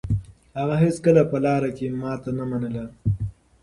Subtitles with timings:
[0.57, 2.85] هغه هيڅکله په لاره کې ماتې نه منله.